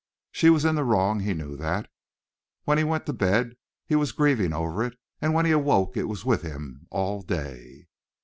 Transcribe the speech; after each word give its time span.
She 0.31 0.49
was 0.49 0.65
in 0.65 0.73
the 0.73 0.83
wrong, 0.83 1.19
he 1.19 1.35
knew 1.35 1.55
that. 1.57 1.87
When 2.63 2.79
he 2.79 2.83
went 2.83 3.05
to 3.05 3.13
bed 3.13 3.55
he 3.85 3.95
was 3.95 4.11
grieving 4.13 4.51
over 4.51 4.83
it, 4.83 4.97
and 5.21 5.31
when 5.35 5.45
he 5.45 5.51
awoke 5.51 5.95
it 5.95 6.05
was 6.07 6.25
with 6.25 6.41
him 6.41 6.87
all 6.89 7.21
day. 7.21 7.85